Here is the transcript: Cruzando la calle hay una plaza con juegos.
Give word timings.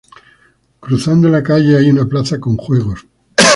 Cruzando 0.79 1.29
la 1.29 1.43
calle 1.43 1.77
hay 1.77 1.91
una 1.91 2.07
plaza 2.07 2.39
con 2.39 2.57
juegos. 2.57 3.05